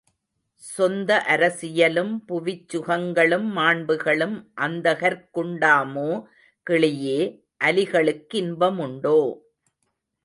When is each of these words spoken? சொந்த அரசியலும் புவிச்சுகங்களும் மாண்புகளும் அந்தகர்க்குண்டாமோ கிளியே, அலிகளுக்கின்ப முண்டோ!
சொந்த 0.63 1.17
அரசியலும் 1.27 2.13
புவிச்சுகங்களும் 2.27 3.45
மாண்புகளும் 3.57 4.35
அந்தகர்க்குண்டாமோ 4.61 6.09
கிளியே, 6.67 7.19
அலிகளுக்கின்ப 7.61 8.71
முண்டோ! 8.75 9.19